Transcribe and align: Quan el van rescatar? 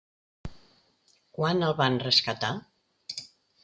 Quan 1.39 1.63
el 1.69 1.79
van 1.85 2.01
rescatar? 2.09 2.55